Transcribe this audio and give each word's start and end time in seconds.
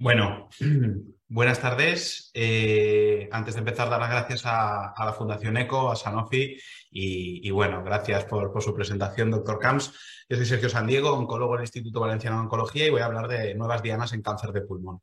Bueno, 0.00 0.48
buenas 1.28 1.60
tardes. 1.60 2.30
Eh, 2.32 3.28
antes 3.32 3.54
de 3.54 3.60
empezar, 3.60 3.90
dar 3.90 3.98
las 3.98 4.10
gracias 4.10 4.42
a, 4.44 4.94
la 4.96 5.12
Fundación 5.12 5.56
ECO, 5.56 5.90
a 5.90 5.96
Sanofi 5.96 6.56
y, 6.90 7.50
bueno, 7.50 7.82
gracias 7.82 8.24
por, 8.24 8.52
por, 8.52 8.62
su 8.62 8.72
presentación, 8.74 9.30
doctor 9.30 9.58
Camps. 9.58 9.92
Yo 10.28 10.36
soy 10.36 10.46
Sergio 10.46 10.68
Sandiego, 10.68 11.12
oncólogo 11.14 11.54
del 11.54 11.62
Instituto 11.62 11.98
Valenciano 11.98 12.36
de 12.36 12.42
Oncología 12.42 12.86
y 12.86 12.90
voy 12.90 13.00
a 13.00 13.06
hablar 13.06 13.26
de 13.26 13.56
nuevas 13.56 13.82
dianas 13.82 14.12
en 14.12 14.22
cáncer 14.22 14.52
de 14.52 14.60
pulmón. 14.60 15.00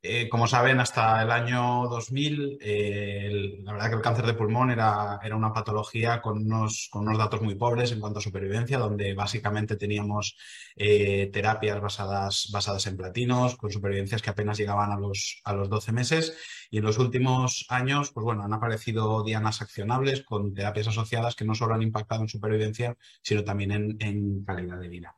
Eh, 0.00 0.28
como 0.28 0.46
saben, 0.46 0.78
hasta 0.78 1.20
el 1.24 1.30
año 1.32 1.88
2000, 1.88 2.58
eh, 2.60 3.58
la 3.64 3.72
verdad 3.72 3.88
que 3.90 3.96
el 3.96 4.00
cáncer 4.02 4.26
de 4.26 4.34
pulmón 4.34 4.70
era, 4.70 5.18
era 5.24 5.34
una 5.34 5.52
patología 5.52 6.20
con 6.20 6.38
unos, 6.38 6.88
con 6.92 7.02
unos, 7.02 7.18
datos 7.18 7.42
muy 7.42 7.56
pobres 7.56 7.90
en 7.90 7.98
cuanto 7.98 8.20
a 8.20 8.22
supervivencia, 8.22 8.78
donde 8.78 9.14
básicamente 9.14 9.76
teníamos 9.76 10.36
eh, 10.76 11.30
terapias 11.32 11.80
basadas, 11.80 12.48
basadas 12.52 12.86
en 12.86 12.96
platinos, 12.96 13.56
con 13.56 13.72
supervivencias 13.72 14.22
que 14.22 14.30
apenas 14.30 14.56
llegaban 14.56 14.92
a 14.92 15.00
los, 15.00 15.40
a 15.42 15.52
los 15.52 15.68
12 15.68 15.90
meses. 15.90 16.36
Y 16.70 16.78
en 16.78 16.84
los 16.84 16.98
últimos 16.98 17.66
años, 17.68 18.12
pues 18.12 18.22
bueno, 18.24 18.44
han 18.44 18.52
aparecido 18.52 19.24
dianas 19.24 19.62
accionables 19.62 20.22
con 20.22 20.54
terapias 20.54 20.88
asociadas 20.88 21.34
que 21.34 21.46
no 21.46 21.54
solo 21.54 21.74
han 21.74 21.82
impactado 21.82 22.22
en 22.22 22.28
supervivencia, 22.28 22.96
sino 23.22 23.42
también 23.42 23.72
en, 23.72 23.96
en 24.00 24.44
calidad 24.44 24.78
de 24.78 24.88
vida. 24.88 25.16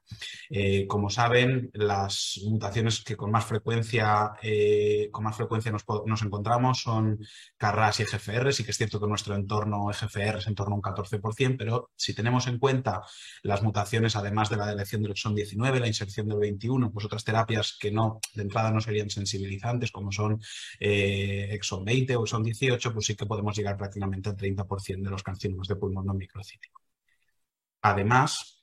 como 0.89 1.11
saben, 1.11 1.71
las 1.75 2.41
mutaciones 2.45 3.03
que 3.05 3.17
con 3.17 3.31
más 3.33 3.45
frecuencia 3.45 4.33
con 5.11 5.25
más 5.25 5.37
frecuencia 5.37 5.73
nos, 5.73 6.23
encontramos 6.23 6.81
son 6.81 7.19
CARRAS 7.57 8.01
y 8.01 8.03
EGFR. 8.05 8.53
Sí 8.53 8.65
que 8.65 8.71
es 8.71 8.77
cierto 8.77 9.01
que 9.01 9.07
nuestro 9.07 9.35
entorno 9.35 9.91
EGFR 9.91 10.39
es 10.39 10.47
en 10.47 10.55
torno 10.55 10.75
a 10.75 10.77
un 10.77 10.83
14%, 10.83 11.57
pero 11.59 11.91
si 11.97 12.15
tenemos 12.15 12.47
en 12.47 12.59
cuenta 12.59 13.03
las 13.43 13.63
mutaciones, 13.63 14.17
además 14.17 14.51
de 14.51 14.57
la 14.57 14.67
deleción 14.67 15.03
del 15.03 15.13
exón 15.13 15.35
19, 15.35 15.81
la 15.81 15.87
inserción 15.87 16.29
del 16.29 16.39
21, 16.39 16.93
pues 16.93 17.07
otras 17.07 17.25
terapias 17.25 17.77
que 17.81 17.91
no, 17.91 18.21
de 18.35 18.43
entrada 18.43 18.71
no 18.71 18.81
serían 18.81 19.11
sensibilizantes, 19.11 19.91
como 19.93 20.13
son 20.13 20.41
eh, 20.79 21.49
exón 21.53 21.85
20 21.85 22.17
o 22.17 22.25
exón 22.25 22.43
18, 22.43 22.93
pues 22.93 23.07
sí 23.07 23.17
que 23.17 23.27
podemos 23.27 23.57
llegar 23.57 23.77
prácticamente 23.77 24.31
al 24.31 24.37
30% 24.37 25.03
de 25.03 25.11
los 25.11 25.23
carcinomas 25.23 25.69
de 25.69 25.77
pulmón 25.77 26.07
no 26.07 26.15
microcítico. 26.15 26.81
Además, 27.83 28.63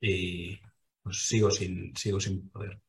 y 0.00 0.58
pues 1.02 1.26
sigo 1.26 1.50
sin, 1.50 1.94
sigo 1.96 2.20
sin 2.20 2.48
poder. 2.50 2.80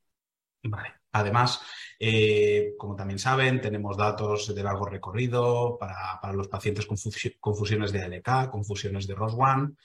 Vale. 0.64 1.03
Además, 1.14 1.62
eh, 2.00 2.74
como 2.78 2.96
también 2.96 3.20
saben, 3.20 3.62
tenemos 3.62 3.96
datos 3.96 4.54
de 4.54 4.64
largo 4.64 4.86
recorrido 4.86 5.78
para, 5.80 6.34
los 6.34 6.48
pacientes 6.48 6.86
con, 6.86 6.98
fusiones 6.98 7.92
de 7.92 8.02
ALK, 8.02 8.50
con 8.50 8.66
fusiones 8.66 9.08
de 9.08 9.16
ROS1 9.16 9.76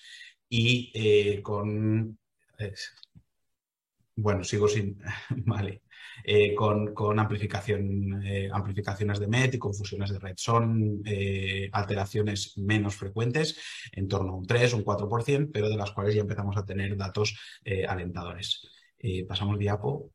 y 0.49 0.91
eh, 0.95 1.43
con... 1.43 2.19
bueno, 4.17 4.43
sigo 4.43 4.69
sin... 4.69 5.01
vale. 5.47 5.83
Eh, 6.25 6.55
con, 6.55 7.19
amplificación, 7.19 8.21
amplificaciones 8.53 9.21
de 9.21 9.29
MET 9.29 9.55
y 9.55 9.59
confusiones 9.59 10.11
de 10.11 10.19
red. 10.19 10.35
Son 10.37 11.03
alteraciones 11.73 12.59
menos 12.59 12.97
frecuentes, 12.97 13.57
en 13.93 14.09
torno 14.09 14.33
a 14.33 14.37
un 14.37 14.47
3 14.47 14.75
o 14.75 14.77
un 14.79 14.85
4%, 14.85 15.51
pero 15.53 15.69
de 15.69 15.77
las 15.77 15.93
cuales 15.93 16.15
ya 16.15 16.23
empezamos 16.23 16.57
a 16.57 16.65
tener 16.65 16.97
datos 16.97 17.39
alentadores. 17.87 18.67
pasamos 19.29 19.59
diapo. 19.59 20.11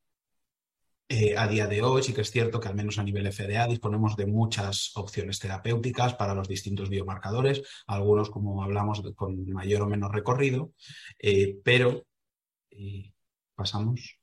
Eh, 1.09 1.36
a 1.38 1.48
día 1.48 1.68
de 1.68 1.82
hoy 1.82 2.02
sí 2.02 2.14
que 2.14 2.22
es 2.22 2.32
cierto 2.32 2.59
que 2.59 2.70
al 2.70 2.76
menos 2.76 2.98
a 2.98 3.04
nivel 3.04 3.32
FDA 3.32 3.68
disponemos 3.68 4.16
de 4.16 4.26
muchas 4.26 4.92
opciones 4.96 5.38
terapéuticas 5.40 6.16
para 6.16 6.34
los 6.34 6.48
distintos 6.48 6.90
biomarcadores, 6.90 7.62
algunos 7.88 8.30
como 8.30 8.64
hablamos 8.64 9.04
con 9.16 9.48
mayor 9.52 9.84
o 9.84 9.88
menor 9.88 10.14
recorrido, 10.14 10.72
eh, 11.20 11.58
pero 11.64 12.04
pasamos. 13.56 14.20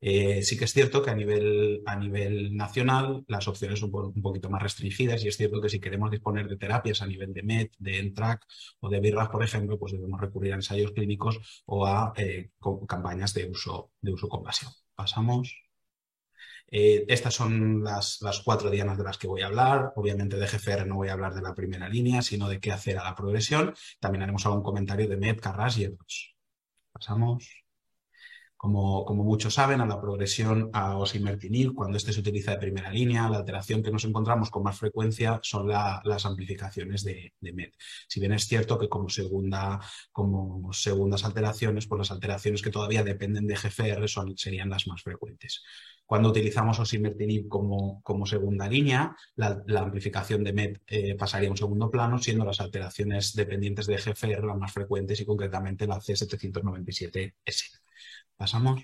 Eh, 0.00 0.42
sí 0.42 0.58
que 0.58 0.66
es 0.66 0.72
cierto 0.72 1.02
que 1.02 1.10
a 1.10 1.14
nivel, 1.14 1.82
a 1.86 1.96
nivel 1.96 2.54
nacional 2.54 3.24
las 3.28 3.48
opciones 3.48 3.80
son 3.80 3.90
un, 3.94 4.22
poquito 4.22 4.50
más 4.50 4.62
restringidas 4.62 5.24
y 5.24 5.28
es 5.28 5.36
cierto 5.36 5.60
que 5.60 5.70
si 5.70 5.80
queremos 5.80 6.10
disponer 6.10 6.48
de 6.48 6.56
terapias 6.58 7.00
a 7.02 7.06
nivel 7.06 7.32
de 7.32 7.42
MET, 7.42 7.72
de 7.78 7.98
ENTRAC 7.98 8.44
o 8.80 8.90
de 8.90 9.00
BIRRAF, 9.00 9.30
por 9.30 9.42
ejemplo, 9.42 9.78
pues 9.78 9.92
debemos 9.92 10.20
recurrir 10.20 10.52
a 10.52 10.56
ensayos 10.56 10.92
clínicos 10.92 11.62
o 11.66 11.86
a 11.86 12.12
campañas 12.86 13.32
de 13.34 13.50
uso, 13.50 13.92
de 14.00 14.12
uso 14.12 14.28
con 14.28 14.42
base. 14.42 14.66
Pasamos. 14.94 15.65
Eh, 16.68 17.04
estas 17.08 17.34
son 17.34 17.84
las, 17.84 18.18
cuatro 18.44 18.70
dianas 18.70 18.98
de 18.98 19.04
las 19.04 19.18
que 19.18 19.28
voy 19.28 19.42
a 19.42 19.46
hablar. 19.46 19.92
Obviamente 19.96 20.36
de 20.36 20.46
GFR 20.46 20.86
no 20.86 20.96
voy 20.96 21.08
a 21.08 21.12
hablar 21.12 21.34
de 21.34 21.42
la 21.42 21.54
primera 21.54 21.88
línea, 21.88 22.22
sino 22.22 22.48
de 22.48 22.60
qué 22.60 22.72
hacer 22.72 22.98
a 22.98 23.04
la 23.04 23.14
progresión. 23.14 23.74
También 24.00 24.22
haremos 24.22 24.44
algún 24.46 24.62
comentario 24.62 25.08
de 25.08 25.16
MED, 25.16 25.40
Carras 25.40 25.78
y 25.78 25.86
otros. 25.86 26.36
Pasamos. 26.92 27.65
Como, 28.56 29.04
muchos 29.24 29.54
saben, 29.54 29.80
a 29.80 29.86
la 29.86 30.00
progresión 30.00 30.70
a 30.72 30.96
osimertinib, 30.96 31.74
cuando 31.74 31.98
este 31.98 32.12
se 32.12 32.20
utiliza 32.20 32.52
de 32.52 32.58
primera 32.58 32.90
línea, 32.90 33.28
la 33.28 33.38
alteración 33.38 33.82
que 33.82 33.90
nos 33.90 34.04
encontramos 34.04 34.50
con 34.50 34.62
más 34.62 34.78
frecuencia 34.78 35.38
son 35.42 35.68
las 35.68 36.26
amplificaciones 36.26 37.04
de, 37.04 37.34
de, 37.38 37.52
MET. 37.52 37.74
Si 38.08 38.18
bien 38.18 38.32
es 38.32 38.46
cierto 38.46 38.78
que 38.78 38.88
como, 38.88 39.10
segunda, 39.10 39.80
como 40.10 40.72
segundas 40.72 41.24
alteraciones, 41.24 41.86
pues 41.86 41.98
las 41.98 42.10
alteraciones 42.10 42.62
que 42.62 42.70
todavía 42.70 43.04
dependen 43.04 43.46
de 43.46 43.56
GFR 43.56 44.06
serían 44.36 44.70
las 44.70 44.86
más 44.86 45.02
frecuentes. 45.02 45.62
Cuando 46.06 46.28
utilizamos 46.28 46.78
osimertinib 46.78 47.48
como, 47.48 48.00
como 48.02 48.26
segunda 48.26 48.68
línea, 48.68 49.16
la, 49.34 49.62
amplificación 49.80 50.44
de 50.44 50.52
MET 50.52 50.82
eh, 50.86 51.16
pasaría 51.16 51.48
a 51.48 51.50
un 51.50 51.56
segundo 51.56 51.90
plano, 51.90 52.18
siendo 52.18 52.44
las 52.44 52.60
alteraciones 52.60 53.34
dependientes 53.34 53.86
de 53.86 53.96
GFR 53.96 54.46
las 54.46 54.56
más 54.56 54.72
frecuentes 54.72 55.20
y 55.20 55.26
concretamente 55.26 55.86
la 55.86 55.96
C797S. 55.96 57.85
Pasamos. 58.36 58.82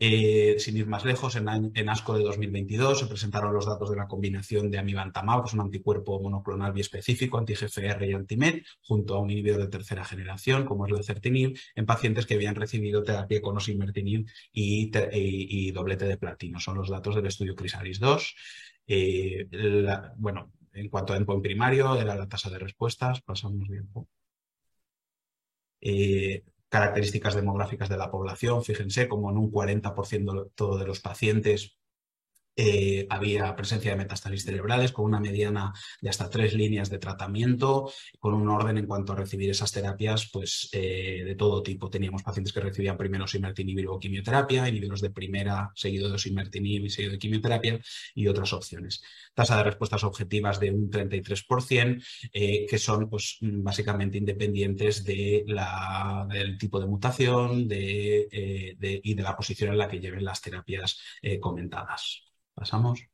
Eh, 0.00 0.56
sin 0.58 0.76
ir 0.76 0.86
más 0.86 1.04
lejos, 1.04 1.36
en, 1.36 1.48
ASCO 1.88 2.18
de 2.18 2.24
2022 2.24 2.98
se 2.98 3.06
presentaron 3.06 3.54
los 3.54 3.64
datos 3.64 3.88
de 3.90 3.96
la 3.96 4.08
combinación 4.08 4.70
de 4.70 4.78
amivantamab, 4.78 5.42
que 5.42 5.48
es 5.48 5.54
un 5.54 5.60
anticuerpo 5.60 6.20
monoclonal 6.20 6.72
biespecífico, 6.72 7.38
anti-GFR 7.38 8.04
y 8.06 8.12
anti-MET, 8.12 8.64
junto 8.82 9.14
a 9.14 9.20
un 9.20 9.30
inhibidor 9.30 9.60
de 9.62 9.68
tercera 9.68 10.04
generación, 10.04 10.64
como 10.66 10.86
es 10.86 10.92
el 10.92 11.04
certinib, 11.04 11.56
en 11.76 11.86
pacientes 11.86 12.26
que 12.26 12.34
habían 12.34 12.56
recibido 12.56 13.02
terapia 13.04 13.40
con 13.40 13.56
osimertinib 13.56 14.26
y, 14.52 15.70
doblete 15.70 16.06
de 16.06 16.18
platino. 16.18 16.58
Son 16.60 16.76
los 16.76 16.90
datos 16.90 17.14
del 17.14 17.26
estudio 17.26 17.54
Crisalis 17.54 18.00
2. 18.00 18.34
Eh, 18.86 19.48
bueno, 20.16 20.52
en 20.72 20.88
cuanto 20.88 21.12
a 21.12 21.16
endpoint 21.16 21.42
primario, 21.42 21.96
era 21.96 22.16
la 22.16 22.28
tasa 22.28 22.50
de 22.50 22.58
respuestas, 22.58 23.22
pasamos 23.22 23.68
bien. 23.68 23.88
Eh, 25.80 26.42
características 26.74 27.36
demográficas 27.36 27.88
de 27.88 27.96
la 27.96 28.10
población. 28.10 28.64
Fíjense 28.64 29.06
como 29.06 29.30
en 29.30 29.38
un 29.38 29.52
40% 29.52 30.76
de 30.76 30.84
los 30.84 30.98
pacientes 30.98 31.78
eh, 32.56 33.06
había 33.10 33.56
presencia 33.56 33.90
de 33.90 33.96
metástasis 33.96 34.44
cerebrales 34.44 34.92
con 34.92 35.06
una 35.06 35.18
mediana 35.18 35.72
de 36.00 36.08
hasta 36.08 36.30
tres 36.30 36.54
líneas 36.54 36.88
de 36.88 36.98
tratamiento, 36.98 37.90
con 38.20 38.34
un 38.34 38.48
orden 38.48 38.78
en 38.78 38.86
cuanto 38.86 39.12
a 39.12 39.16
recibir 39.16 39.50
esas 39.50 39.72
terapias 39.72 40.30
pues, 40.32 40.68
eh, 40.72 41.22
de 41.24 41.34
todo 41.34 41.62
tipo. 41.62 41.90
Teníamos 41.90 42.22
pacientes 42.22 42.52
que 42.52 42.60
recibían 42.60 42.96
primero 42.96 43.24
osimertinib 43.24 43.78
y 43.78 43.82
luego 43.82 43.98
quimioterapia, 43.98 44.68
inhibidores 44.68 45.00
de 45.00 45.10
primera 45.10 45.72
seguido 45.74 46.08
de 46.08 46.14
osimertinib 46.14 46.84
y 46.84 46.90
seguido 46.90 47.12
de 47.12 47.18
quimioterapia 47.18 47.80
y 48.14 48.28
otras 48.28 48.52
opciones. 48.52 49.02
Tasa 49.34 49.56
de 49.56 49.64
respuestas 49.64 50.04
objetivas 50.04 50.60
de 50.60 50.70
un 50.70 50.90
33%, 50.90 52.04
eh, 52.32 52.66
que 52.68 52.78
son 52.78 53.10
pues, 53.10 53.38
básicamente 53.40 54.18
independientes 54.18 55.02
de 55.04 55.44
la, 55.48 56.26
del 56.30 56.56
tipo 56.56 56.78
de 56.78 56.86
mutación 56.86 57.66
de, 57.66 58.78
y 59.02 59.14
de 59.14 59.22
la 59.22 59.36
posición 59.36 59.72
en 59.72 59.78
la 59.78 59.88
que 59.88 59.98
lleven 59.98 60.24
las 60.24 60.40
terapias 60.40 61.00
comentadas. 61.40 62.33
Pasamos. 62.54 63.08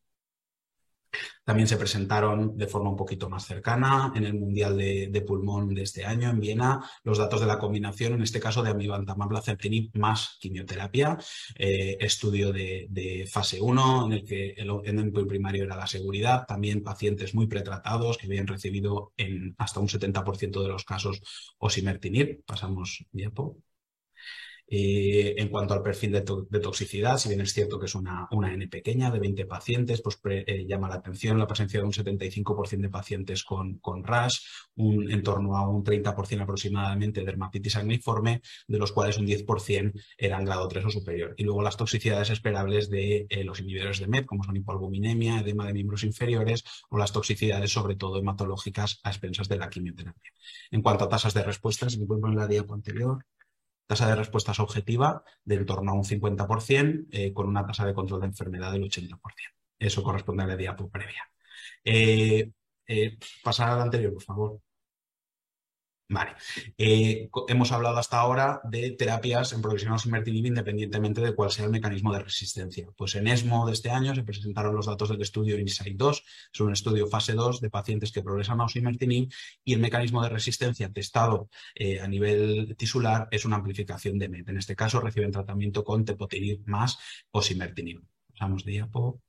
También 1.45 1.67
se 1.67 1.77
presentaron 1.77 2.56
de 2.56 2.67
forma 2.69 2.91
un 2.91 2.97
poquito 2.97 3.28
más 3.28 3.45
cercana 3.45 4.12
en 4.15 4.25
el 4.25 4.34
Mundial 4.34 4.77
de, 4.77 5.25
Pulmón 5.27 5.75
de 5.75 5.83
este 5.83 6.05
año 6.05 6.31
en 6.31 6.39
Viena 6.39 6.81
los 7.03 7.19
datos 7.19 7.41
de 7.41 7.47
la 7.47 7.59
combinación, 7.59 8.15
en 8.15 8.23
este 8.23 8.41
caso 8.41 8.62
de 8.62 8.71
amivantamab 8.71 9.33
lacertinib 9.33 9.91
más 9.94 10.38
quimioterapia, 10.41 11.19
eh, 11.56 11.97
estudio 12.00 12.53
de, 12.53 13.29
fase 13.31 13.61
1 13.61 14.06
en 14.06 14.12
el 14.12 14.25
que 14.25 14.50
el 14.56 14.70
endpoint 14.85 15.29
primario 15.29 15.64
era 15.64 15.76
la 15.76 15.87
seguridad, 15.87 16.47
también 16.47 16.82
pacientes 16.82 17.35
muy 17.35 17.47
pretratados 17.47 18.17
que 18.17 18.26
habían 18.26 18.47
recibido 18.47 19.12
en 19.17 19.55
hasta 19.59 19.81
un 19.81 19.88
70% 19.88 20.62
de 20.62 20.69
los 20.69 20.85
casos 20.85 21.20
osimertinib. 21.59 22.44
Pasamos 22.44 23.05
diapo. 23.11 23.56
Eh, 24.72 25.34
en 25.37 25.49
cuanto 25.49 25.75
al 25.75 25.82
perfil 25.82 26.12
de, 26.12 26.61
toxicidad, 26.61 27.19
si 27.19 27.28
bien 27.28 27.40
es 27.40 27.52
cierto 27.52 27.81
que 27.81 27.87
es 27.87 27.94
una, 27.96 28.28
N 28.31 28.69
pequeña 28.69 29.11
de 29.11 29.19
20 29.19 29.44
pacientes, 29.46 30.00
pues 30.00 30.20
eh, 30.25 30.64
llama 30.64 30.88
la 30.88 30.94
atención 30.94 31.40
la 31.40 31.49
presencia 31.49 31.81
de 31.81 31.87
un 31.87 31.93
75% 31.93 32.81
de 32.81 32.88
pacientes 32.88 33.43
con, 33.43 33.78
con 33.78 34.05
RAsh, 34.05 34.38
un, 34.76 35.11
en 35.11 35.25
torno 35.25 35.56
a 35.56 35.69
un 35.69 35.82
30% 35.82 36.43
aproximadamente 36.43 37.19
de 37.19 37.26
dermatitis 37.26 37.75
agniforme, 37.75 38.43
de 38.69 38.78
los 38.78 38.93
cuales 38.93 39.19
un 39.19 39.26
10% 39.26 39.93
eran 40.17 40.44
grado 40.44 40.69
3 40.69 40.84
o 40.84 40.90
superior. 40.90 41.34
Y 41.37 41.43
luego 41.43 41.62
las 41.62 41.76
toxicidades 41.76 42.31
esperables 42.31 42.88
de 42.90 43.26
eh, 43.28 43.43
los 43.43 43.58
inhibidores 43.58 43.99
de 43.99 44.06
MET, 44.06 44.25
como 44.25 44.44
son 44.44 44.56
hipoalbuminemia, 44.56 45.40
edema 45.40 45.66
de 45.66 45.73
miembros 45.73 46.05
inferiores 46.05 46.62
o 46.90 46.96
las 46.96 47.12
toxicidades 47.12 47.73
sobre 47.73 47.96
todo 47.96 48.20
hematológicas 48.20 49.00
a 49.02 49.11
expensas 49.11 49.49
de 49.49 49.56
la 49.56 49.69
quimioterapia. 49.69 50.31
En 50.70 50.82
cuanto 50.82 51.05
a 51.05 51.08
tasas 51.08 51.34
de 51.34 51.43
respuesta, 51.43 51.90
si 51.90 51.99
me 51.99 52.06
poner 52.06 52.37
la 52.37 52.46
diapo 52.46 52.75
anterior 52.75 53.25
tasa 53.90 54.06
de 54.08 54.14
respuesta 54.14 54.52
objetiva 54.62 55.25
de 55.44 55.56
en 55.56 55.66
torno 55.66 55.90
a 55.90 55.94
un 55.94 56.04
50%, 56.04 57.06
eh, 57.10 57.32
con 57.32 57.48
una 57.48 57.66
tasa 57.66 57.84
de 57.84 57.92
control 57.92 58.20
de 58.20 58.28
enfermedad 58.28 58.70
del 58.70 58.84
80%. 58.84 59.50
Eso 59.81 60.04
corresponde 60.04 60.44
a 60.44 60.46
la 60.46 60.56
diapo 60.56 60.88
previa. 60.88 61.28
Eh, 61.84 62.52
eh, 62.87 63.19
pasar 63.42 63.70
al 63.70 63.81
anterior, 63.82 64.12
por 64.12 64.22
favor. 64.22 64.60
Vale. 66.11 66.33
Eh, 66.77 67.31
hemos 67.47 67.71
hablado 67.71 67.97
hasta 67.97 68.19
ahora 68.19 68.61
de 68.65 68.91
terapias 68.91 69.53
en 69.53 69.62
progresión 69.62 69.93
osimertinib 69.93 70.47
independientemente 70.47 71.21
de 71.21 71.37
cuál 71.37 71.53
sea 71.53 71.67
el 71.67 71.71
mecanismo 71.71 72.12
de 72.12 72.19
resistencia. 72.19 72.89
Pues 72.97 73.15
en 73.15 73.29
ESMO 73.29 73.65
de 73.65 73.75
este 73.75 73.91
año 73.91 74.12
se 74.12 74.25
presentaron 74.25 74.75
los 74.75 74.87
datos 74.87 75.09
del 75.09 75.23
estudio 75.23 75.57
INSIGHT 75.57 75.97
2. 75.97 76.25
Es 76.53 76.61
un 76.61 76.73
estudio 76.73 77.07
fase 77.07 77.35
2 77.35 77.61
de 77.61 77.71
pacientes 77.71 78.11
que 78.11 78.25
progresan 78.25 78.61
a 78.61 78.65
osimertinib 78.65 79.33
y 79.65 79.73
el 79.73 79.79
mecanismo 79.79 80.21
de 80.21 80.31
resistencia 80.31 80.93
testado 80.93 81.49
eh, 81.77 82.01
a 82.01 82.09
nivel 82.09 82.75
tisular 82.77 83.29
es 83.31 83.45
una 83.45 83.57
amplificación 83.57 84.19
de 84.19 84.29
MET. 84.29 84.49
En 84.49 84.59
este 84.59 84.75
caso 84.75 84.99
reciben 84.99 85.31
tratamiento 85.31 85.85
con 85.85 86.05
tepotinib 86.05 86.67
más 86.67 86.99
osimertinib. 87.31 88.03
Pasamos 88.33 88.65
diapo. 88.65 89.23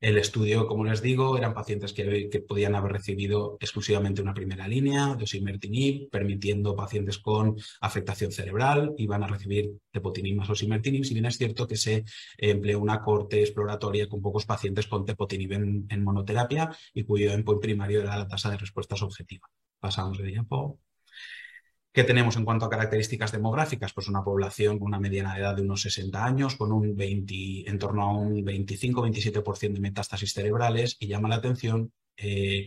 El 0.00 0.18
estudio, 0.18 0.66
como 0.66 0.84
les 0.84 1.00
digo, 1.00 1.38
eran 1.38 1.54
pacientes 1.54 1.92
que, 1.92 2.44
podían 2.46 2.74
haber 2.74 2.92
recibido 2.92 3.56
exclusivamente 3.60 4.20
una 4.20 4.34
primera 4.34 4.68
línea 4.68 5.14
de 5.14 5.24
osimertinib, 5.24 6.10
permitiendo 6.10 6.76
pacientes 6.76 7.18
con 7.18 7.56
afectación 7.80 8.30
cerebral, 8.30 8.94
iban 8.98 9.22
a 9.22 9.26
recibir 9.26 9.72
tepotinib 9.90 10.36
más 10.36 10.50
osimertinib, 10.50 11.04
si 11.04 11.14
bien 11.14 11.26
es 11.26 11.38
cierto 11.38 11.66
que 11.66 11.76
se 11.76 12.04
empleó 12.36 12.78
una 12.78 13.02
corte 13.02 13.40
exploratoria 13.40 14.08
con 14.08 14.20
pocos 14.20 14.44
pacientes 14.44 14.86
con 14.86 15.04
tepotinib 15.06 15.52
en, 15.52 16.04
monoterapia 16.04 16.70
y 16.92 17.04
cuyo 17.04 17.32
endpoint 17.32 17.62
primario 17.62 18.00
era 18.00 18.16
la 18.16 18.28
tasa 18.28 18.50
de 18.50 18.58
respuestas 18.58 19.02
objetiva. 19.02 19.48
Pasamos 19.80 20.18
de 20.18 20.24
diapo. 20.24 20.78
¿Qué 21.96 22.04
tenemos 22.04 22.36
en 22.36 22.44
cuanto 22.44 22.66
a 22.66 22.68
características 22.68 23.32
demográficas? 23.32 23.94
Pues 23.94 24.06
una 24.06 24.22
población 24.22 24.78
con 24.78 24.88
una 24.88 25.00
mediana 25.00 25.32
de 25.32 25.40
edad 25.40 25.56
de 25.56 25.62
unos 25.62 25.80
60 25.80 26.22
años, 26.22 26.54
con 26.54 26.70
un 26.70 26.94
20, 26.94 27.70
en 27.70 27.78
torno 27.78 28.02
a 28.02 28.12
un 28.12 28.44
25-27% 28.44 29.72
de 29.72 29.80
metástasis 29.80 30.34
cerebrales 30.34 30.98
y 31.00 31.06
llama 31.06 31.30
la 31.30 31.36
atención 31.36 31.90
eh, 32.18 32.66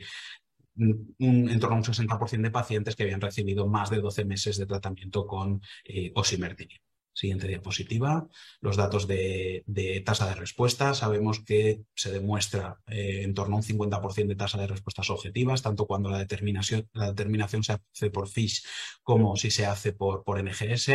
en 0.75 1.59
torno 1.59 1.75
a 1.75 1.77
un 1.77 1.83
60% 1.83 2.41
de 2.41 2.49
pacientes 2.49 2.95
que 2.95 3.03
habían 3.03 3.21
recibido 3.21 3.67
más 3.67 3.91
de 3.91 3.99
12 3.99 4.25
meses 4.25 4.57
de 4.57 4.65
tratamiento 4.65 5.27
con 5.27 5.61
eh, 5.83 6.11
osimertinib. 6.15 6.79
Siguiente 7.19 7.50
diapositiva. 7.50 8.30
Los 8.62 8.77
datos 8.77 9.06
de, 9.06 9.63
tasa 10.06 10.25
de 10.25 10.36
respuesta. 10.36 10.94
Sabemos 10.94 11.42
que 11.44 11.81
se 11.94 12.13
demuestra 12.13 12.80
eh, 12.88 13.24
en 13.24 13.33
torno 13.33 13.56
a 13.56 13.60
un 13.60 13.63
50% 13.63 14.27
de 14.27 14.36
tasa 14.38 14.57
de 14.57 14.68
respuestas 14.68 15.10
objetivas, 15.10 15.62
tanto 15.62 15.86
cuando 15.86 16.10
la 16.10 16.19
determinación, 16.19 16.88
la 16.94 17.07
determinación 17.07 17.62
se 17.62 17.74
hace 17.74 18.10
por 18.10 18.30
FISH 18.30 18.63
como 19.04 19.36
si 19.36 19.51
se 19.51 19.66
hace 19.66 19.92
por, 19.92 20.24
por 20.24 20.42
NGS. 20.42 20.92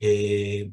Eh, 0.00 0.72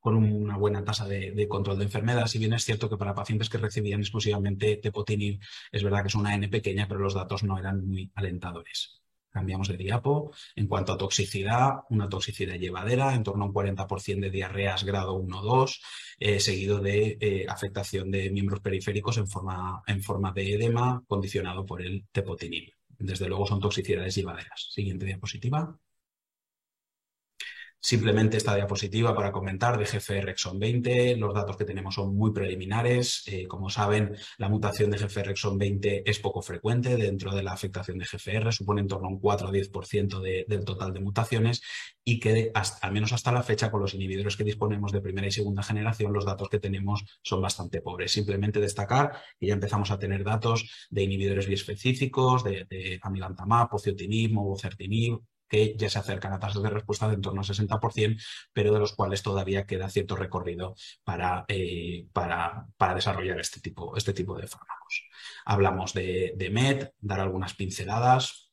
con 0.00 0.16
una 0.16 0.56
buena 0.56 0.82
tasa 0.84 1.06
de, 1.06 1.46
control 1.48 1.76
de 1.76 1.84
enfermedad, 1.84 2.28
si 2.28 2.38
bien 2.38 2.54
es 2.54 2.64
cierto 2.64 2.88
que 2.88 2.96
para 2.96 3.14
pacientes 3.14 3.50
que 3.50 3.58
recibían 3.58 4.00
exclusivamente 4.00 4.76
tepotinib 4.76 5.38
es 5.70 5.82
verdad 5.82 6.00
que 6.00 6.08
es 6.08 6.14
una 6.14 6.34
N 6.34 6.48
pequeña, 6.48 6.88
pero 6.88 7.00
los 7.00 7.12
datos 7.12 7.42
no 7.42 7.58
eran 7.58 7.86
muy 7.86 8.10
alentadores. 8.14 9.02
Cambiamos 9.38 9.68
de 9.68 9.76
diapo. 9.76 10.32
En 10.56 10.66
cuanto 10.66 10.92
a 10.92 10.98
toxicidad, 10.98 11.84
una 11.90 12.08
toxicidad 12.08 12.56
llevadera, 12.56 13.14
en 13.14 13.22
torno 13.22 13.44
a 13.44 13.46
un 13.46 13.54
40% 13.54 14.18
de 14.20 14.30
diarreas 14.30 14.82
grado 14.82 15.16
1-2, 15.16 15.80
eh, 16.18 16.40
seguido 16.40 16.80
de 16.80 17.16
eh, 17.20 17.46
afectación 17.48 18.10
de 18.10 18.30
miembros 18.30 18.58
periféricos 18.58 19.16
en 19.18 19.28
forma, 19.28 19.80
en 19.86 20.02
forma 20.02 20.32
de 20.32 20.54
edema 20.54 21.04
condicionado 21.06 21.64
por 21.64 21.82
el 21.82 22.08
tepotinib. 22.10 22.72
Desde 22.98 23.28
luego 23.28 23.46
son 23.46 23.60
toxicidades 23.60 24.16
llevaderas. 24.16 24.70
Siguiente 24.72 25.06
diapositiva. 25.06 25.78
Simplemente 27.80 28.36
esta 28.36 28.56
diapositiva 28.56 29.14
para 29.14 29.30
comentar 29.30 29.78
de 29.78 29.84
GFR 29.84 30.30
exon 30.30 30.58
20. 30.58 31.16
Los 31.16 31.32
datos 31.32 31.56
que 31.56 31.64
tenemos 31.64 31.94
son 31.94 32.16
muy 32.16 32.32
preliminares. 32.32 33.22
Eh, 33.26 33.46
como 33.46 33.70
saben, 33.70 34.16
la 34.36 34.48
mutación 34.48 34.90
de 34.90 34.98
GFR 34.98 35.30
exon 35.30 35.56
20 35.56 36.02
es 36.10 36.18
poco 36.18 36.42
frecuente 36.42 36.96
dentro 36.96 37.32
de 37.32 37.44
la 37.44 37.52
afectación 37.52 37.98
de 37.98 38.04
GFR, 38.04 38.52
supone 38.52 38.80
en 38.80 38.88
torno 38.88 39.06
a 39.06 39.10
un 39.10 39.20
4 39.20 39.48
o 39.48 39.52
10% 39.52 40.20
del 40.20 40.64
total 40.64 40.92
de 40.92 41.00
mutaciones 41.00 41.62
y 42.04 42.18
que 42.18 42.50
al 42.52 42.92
menos 42.92 43.12
hasta 43.12 43.30
la 43.30 43.44
fecha 43.44 43.70
con 43.70 43.80
los 43.80 43.94
inhibidores 43.94 44.36
que 44.36 44.42
disponemos 44.42 44.90
de 44.90 45.00
primera 45.00 45.28
y 45.28 45.32
segunda 45.32 45.62
generación, 45.62 46.12
los 46.12 46.24
datos 46.24 46.48
que 46.48 46.58
tenemos 46.58 47.04
son 47.22 47.40
bastante 47.40 47.80
pobres. 47.80 48.10
Simplemente 48.10 48.60
destacar 48.60 49.12
que 49.38 49.46
ya 49.46 49.54
empezamos 49.54 49.92
a 49.92 50.00
tener 50.00 50.24
datos 50.24 50.88
de 50.90 51.04
inhibidores 51.04 51.46
biespecíficos, 51.46 52.42
de, 52.42 52.66
de 52.68 52.98
amilantamab, 53.02 53.68
pociotinib, 53.68 54.32
mobocertinib, 54.32 55.20
que 55.48 55.76
ya 55.76 55.90
se 55.90 55.98
acercan 55.98 56.32
a 56.32 56.38
tasas 56.38 56.62
de 56.62 56.70
respuesta 56.70 57.08
de 57.08 57.14
en 57.14 57.20
torno 57.22 57.40
al 57.40 57.46
60%, 57.46 58.22
pero 58.52 58.72
de 58.72 58.78
los 58.78 58.94
cuales 58.94 59.22
todavía 59.22 59.66
queda 59.66 59.88
cierto 59.88 60.16
recorrido 60.16 60.74
para, 61.04 61.44
eh, 61.48 62.06
para, 62.12 62.66
para 62.76 62.94
desarrollar 62.94 63.40
este 63.40 63.60
tipo, 63.60 63.96
este 63.96 64.12
tipo 64.12 64.36
de 64.36 64.46
fármacos. 64.46 65.08
Hablamos 65.44 65.92
de, 65.94 66.34
de 66.36 66.50
MED, 66.50 66.90
dar 67.00 67.20
algunas 67.20 67.54
pinceladas, 67.54 68.47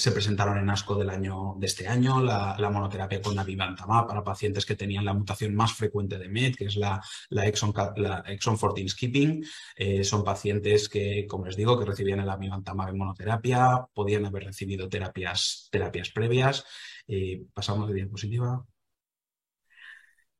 se 0.00 0.12
presentaron 0.12 0.56
en 0.58 0.70
ASCO 0.70 0.96
del 0.96 1.10
año, 1.10 1.54
de 1.58 1.66
este 1.66 1.86
año 1.86 2.22
la, 2.22 2.70
monoterapia 2.70 3.20
con 3.20 3.34
navigantamab 3.34 4.06
para 4.06 4.24
pacientes 4.24 4.64
que 4.64 4.74
tenían 4.74 5.04
la 5.04 5.12
mutación 5.12 5.54
más 5.54 5.72
frecuente 5.74 6.18
de 6.18 6.28
MET, 6.28 6.56
que 6.56 6.64
es 6.64 6.76
la, 6.76 7.02
la, 7.28 7.46
exon, 7.46 7.74
la 7.96 8.24
exon 8.26 8.56
14 8.56 8.88
skipping. 8.88 9.44
Eh, 9.76 10.02
son 10.04 10.24
pacientes 10.24 10.88
que, 10.88 11.26
como 11.28 11.46
les 11.46 11.56
digo, 11.56 11.78
que 11.78 11.84
recibían 11.84 12.20
el 12.20 12.30
amivantamab 12.30 12.88
en 12.88 12.98
monoterapia, 12.98 13.86
podían 13.92 14.24
haber 14.24 14.44
recibido 14.44 14.88
terapias, 14.88 15.68
terapias 15.70 16.10
previas. 16.10 16.64
Eh, 17.06 17.42
pasamos 17.52 17.88
de 17.88 17.94
diapositiva. 17.94 18.64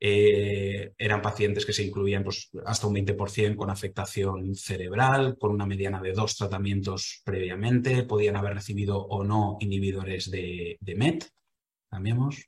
Eh, 0.02 0.94
eran 0.97 1.20
pacientes 1.20 1.67
que 1.67 1.75
se 1.75 1.85
incluían 1.85 2.25
pues, 2.25 2.50
hasta 2.64 2.87
un 2.87 2.94
20% 2.94 3.55
con 3.55 3.69
afectación 3.69 4.55
cerebral, 4.55 5.37
con 5.38 5.52
una 5.52 5.67
mediana 5.67 6.00
de 6.00 6.12
dos 6.12 6.37
tratamientos 6.37 7.20
previamente, 7.23 8.05
podían 8.05 8.37
haber 8.37 8.55
recibido 8.55 8.99
o 8.99 9.23
no 9.25 9.58
inhibidores 9.61 10.31
de, 10.31 10.79
MET, 10.97 11.29
cambiamos, 11.91 12.47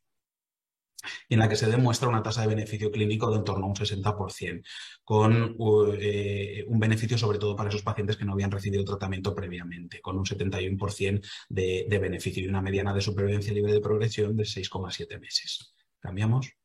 en 1.29 1.41
la 1.41 1.49
que 1.49 1.57
se 1.57 1.69
demuestra 1.69 2.09
una 2.09 2.23
tasa 2.23 2.43
de 2.43 2.47
beneficio 2.49 2.91
clínico 2.91 3.31
de 3.31 3.39
en 3.39 3.45
torno 3.45 3.67
a 3.67 3.69
un 3.69 3.75
60%, 3.75 4.63
con 5.05 5.57
eh, 5.99 6.65
un 6.69 6.79
beneficio 6.81 7.19
sobre 7.19 7.39
todo 7.39 7.55
para 7.55 7.69
esos 7.69 7.83
pacientes 7.83 8.17
que 8.17 8.25
no 8.25 8.33
habían 8.33 8.51
recibido 8.51 8.85
tratamiento 8.85 9.35
previamente, 9.35 10.01
con 10.01 10.17
un 10.17 10.25
71% 10.25 11.21
de, 11.51 11.87
de 11.89 11.99
beneficio 11.99 12.43
y 12.43 12.49
una 12.49 12.63
mediana 12.63 12.95
de 12.95 13.03
supervivencia 13.03 13.53
libre 13.53 13.75
de 13.75 13.81
progresión 13.81 14.37
de 14.37 14.45
6,7 14.45 15.21
meses. 15.21 15.75
Cambiamos. 16.01 16.62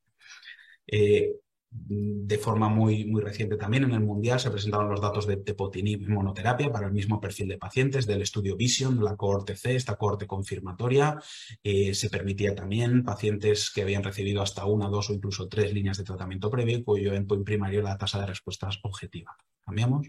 Eh, 0.87 1.35
de 1.69 2.37
forma 2.37 2.69
muy, 2.69 3.05
muy 3.05 3.21
reciente 3.21 3.57
también 3.57 3.83
en 3.83 3.91
el 3.91 3.99
Mundial 3.99 4.39
se 4.39 4.49
presentaron 4.49 4.89
los 4.89 5.01
datos 5.01 5.27
de 5.27 5.37
tepotinib 5.37 6.07
monoterapia 6.07 6.71
para 6.71 6.87
el 6.87 6.93
mismo 6.93 7.19
perfil 7.19 7.49
de 7.49 7.57
pacientes 7.57 8.07
del 8.07 8.21
estudio 8.21 8.55
Vision, 8.55 9.03
la 9.03 9.15
cohorte 9.15 9.55
C, 9.55 9.75
esta 9.75 9.95
cohorte 9.95 10.27
confirmatoria. 10.27 11.19
Eh, 11.63 11.93
se 11.93 12.09
permitía 12.09 12.55
también 12.55 13.03
pacientes 13.03 13.69
que 13.69 13.81
habían 13.81 14.03
recibido 14.03 14.41
hasta 14.41 14.65
una, 14.65 14.87
dos 14.87 15.09
o 15.09 15.13
incluso 15.13 15.47
tres 15.47 15.73
líneas 15.73 15.97
de 15.97 16.03
tratamiento 16.03 16.49
previo, 16.49 16.83
cuyo 16.83 17.13
endpoint 17.13 17.45
primario 17.45 17.81
la 17.81 17.97
tasa 17.97 18.19
de 18.21 18.27
respuestas 18.27 18.79
objetiva. 18.83 19.35
¿Cambiamos? 19.65 20.07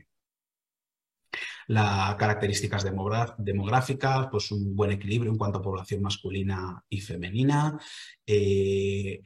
Las 1.66 2.14
características 2.14 2.82
demográficas, 2.82 4.28
pues 4.30 4.50
un 4.52 4.74
buen 4.74 4.92
equilibrio 4.92 5.30
en 5.30 5.36
cuanto 5.36 5.58
a 5.58 5.62
población 5.62 6.00
masculina 6.00 6.82
y 6.88 7.00
femenina. 7.00 7.78
Eh, 8.26 9.20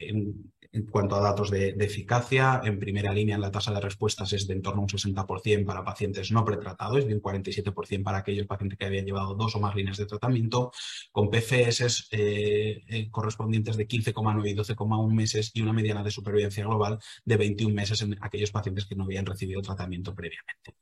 cuanto 0.89 1.15
a 1.15 1.19
datos 1.21 1.51
de, 1.51 1.69
eficacia, 1.79 2.61
en 2.63 2.79
primera 2.79 3.13
línea 3.13 3.37
la 3.37 3.51
tasa 3.51 3.71
de 3.71 3.79
respuestas 3.79 4.33
es 4.33 4.47
de 4.47 4.53
en 4.53 4.61
torno 4.61 4.81
a 4.81 4.83
un 4.83 4.89
60% 4.89 5.65
para 5.65 5.83
pacientes 5.83 6.31
no 6.31 6.43
pretratados 6.43 7.03
y 7.03 7.07
de 7.07 7.13
un 7.13 7.21
47% 7.21 8.03
para 8.03 8.19
aquellos 8.19 8.47
pacientes 8.47 8.79
que 8.79 8.85
habían 8.85 9.05
llevado 9.05 9.35
dos 9.35 9.55
o 9.55 9.59
más 9.59 9.75
líneas 9.75 9.97
de 9.97 10.07
tratamiento, 10.07 10.71
con 11.11 11.29
PFS 11.29 12.07
eh, 12.11 12.83
eh, 12.87 13.09
correspondientes 13.11 13.77
de 13.77 13.87
15,9 13.87 14.49
y 14.49 14.55
12,1 14.55 15.13
meses 15.13 15.51
y 15.53 15.61
una 15.61 15.73
mediana 15.73 16.03
de 16.03 16.11
supervivencia 16.11 16.65
global 16.65 16.99
de 17.23 17.37
21 17.37 17.73
meses 17.73 18.01
en 18.01 18.17
aquellos 18.21 18.51
pacientes 18.51 18.85
que 18.85 18.95
no 18.95 19.03
habían 19.03 19.25
recibido 19.25 19.61
tratamiento 19.61 20.15
previamente. 20.15 20.75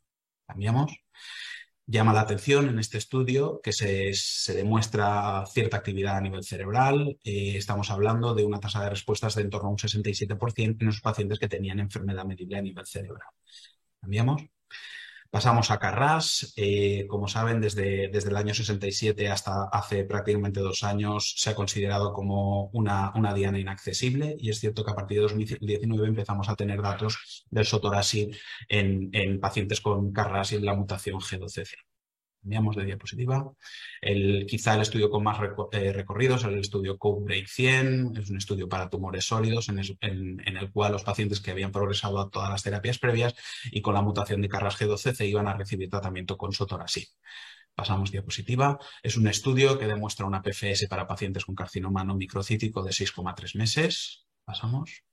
Cambiamos. 0.48 0.92
Llama 1.88 2.14
la 2.14 2.22
atención 2.22 2.70
en 2.70 2.80
este 2.80 2.98
estudio 2.98 3.60
que 3.62 3.74
se, 3.74 4.14
demuestra 4.54 5.46
cierta 5.48 5.78
actividad 5.78 6.18
a 6.18 6.22
nivel 6.22 6.44
cerebral. 6.44 7.18
Eh, 7.24 7.58
estamos 7.58 7.90
hablando 7.92 8.34
de 8.34 8.46
una 8.46 8.60
tasa 8.60 8.84
de 8.84 8.92
respuestas 8.92 9.36
de 9.36 9.42
en 9.42 9.50
torno 9.50 9.68
a 9.68 9.72
un 9.72 9.78
67% 9.78 10.82
en 10.82 10.88
los 10.88 11.02
pacientes 11.02 11.40
que 11.40 11.50
tenían 11.50 11.80
enfermedad 11.80 12.26
medible 12.26 12.58
a 12.58 12.62
nivel 12.62 12.86
cerebral. 12.86 13.28
¿Cambiamos? 14.00 14.44
Pasamos 15.32 15.72
a 15.72 15.80
Carras. 15.80 16.54
Eh, 16.58 17.08
como 17.08 17.28
saben, 17.30 17.62
desde, 17.62 18.10
desde, 18.10 18.30
el 18.30 18.36
año 18.36 18.54
67 18.54 19.30
hasta 19.30 19.64
hace 19.72 20.04
prácticamente 20.04 20.60
dos 20.60 20.84
años 20.84 21.36
se 21.38 21.50
ha 21.50 21.56
considerado 21.56 22.12
como 22.12 22.66
una, 22.74 23.14
una 23.16 23.34
diana 23.34 23.58
inaccesible 23.58 24.36
y 24.38 24.50
es 24.50 24.60
cierto 24.60 24.84
que 24.84 24.92
a 24.92 24.96
partir 24.96 25.18
de 25.18 25.24
2019 25.24 26.08
empezamos 26.10 26.50
a 26.50 26.56
tener 26.56 26.82
datos 26.82 27.46
del 27.50 27.66
sotorasib 27.66 28.36
en, 28.68 29.10
en 29.14 29.40
pacientes 29.40 29.80
con 29.80 30.12
Carras 30.12 30.52
y 30.52 30.58
en 30.58 30.66
la 30.66 30.76
mutación 30.76 31.20
G12C. 31.22 31.91
Cambiamos 32.42 32.76
de 32.76 32.86
diapositiva. 32.86 33.54
El, 34.02 34.48
quizá 34.48 34.74
el 34.74 34.82
estudio 34.82 35.12
con 35.12 35.24
más 35.24 35.38
eh, 35.74 35.94
recorridos, 35.94 36.44
el 36.44 36.58
estudio 36.58 36.98
CodeBreak 36.98 37.48
100, 37.48 38.18
es 38.18 38.30
un 38.32 38.38
estudio 38.38 38.68
para 38.68 38.90
tumores 38.90 39.26
sólidos 39.26 39.70
en 39.70 39.80
el, 39.80 40.72
cual 40.72 40.94
los 40.94 41.04
pacientes 41.04 41.40
que 41.40 41.52
habían 41.52 41.72
progresado 41.72 42.20
a 42.20 42.30
todas 42.32 42.50
las 42.50 42.64
terapias 42.64 42.98
previas 42.98 43.36
y 43.72 43.82
con 43.82 43.94
la 43.94 44.02
mutación 44.02 44.42
de 44.42 44.50
Carras 44.50 44.80
G12C 44.80 45.28
iban 45.28 45.48
a 45.48 45.56
recibir 45.56 45.90
tratamiento 45.90 46.36
con 46.36 46.52
sotorasib. 46.52 47.08
Pasamos 47.76 48.12
diapositiva. 48.12 48.80
Es 49.04 49.18
un 49.18 49.28
estudio 49.28 49.78
que 49.78 49.86
demuestra 49.86 50.26
una 50.26 50.42
PFS 50.42 50.88
para 50.88 51.08
pacientes 51.08 51.46
con 51.46 51.56
carcinoma 51.56 52.04
no 52.04 52.16
microcítico 52.16 52.84
de 52.84 52.92
6,3 52.92 53.56
meses. 53.56 54.26
Pasamos 54.44 55.04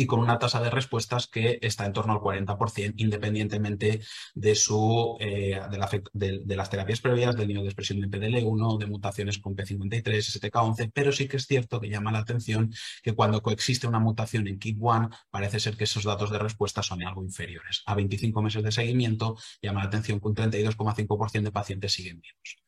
y 0.00 0.06
con 0.06 0.20
una 0.20 0.38
tasa 0.38 0.62
de 0.62 0.70
respuestas 0.70 1.26
que 1.26 1.58
está 1.60 1.84
en 1.84 1.92
torno 1.92 2.12
al 2.12 2.20
40%, 2.20 2.94
independientemente 2.98 4.00
de, 4.32 4.54
su, 4.54 5.16
eh, 5.18 5.60
de, 5.68 6.56
las 6.56 6.70
terapias 6.70 7.00
previas, 7.00 7.36
del 7.36 7.48
nivel 7.48 7.64
de 7.64 7.68
expresión 7.70 8.00
de 8.00 8.08
PDL1, 8.08 8.78
de 8.78 8.86
mutaciones 8.86 9.38
con 9.38 9.56
P53, 9.56 10.04
STK11, 10.04 10.92
pero 10.94 11.10
sí 11.10 11.26
que 11.26 11.36
es 11.36 11.46
cierto 11.46 11.80
que 11.80 11.88
llama 11.88 12.12
la 12.12 12.20
atención 12.20 12.72
que 13.02 13.12
cuando 13.12 13.42
coexiste 13.42 13.88
una 13.88 13.98
mutación 13.98 14.46
en 14.46 14.60
KIP1, 14.60 15.10
parece 15.30 15.58
ser 15.58 15.76
que 15.76 15.84
esos 15.84 16.04
datos 16.04 16.30
de 16.30 16.38
respuesta 16.38 16.80
son 16.80 17.02
algo 17.02 17.24
inferiores. 17.24 17.82
A 17.86 17.96
25 17.96 18.40
meses 18.40 18.62
de 18.62 18.70
seguimiento, 18.70 19.36
llama 19.60 19.80
la 19.80 19.88
atención 19.88 20.20
que 20.20 20.28
un 20.28 20.36
32,5% 20.36 21.42
de 21.42 21.52
pacientes 21.52 21.92
siguen 21.92 22.20
vivos. 22.20 22.58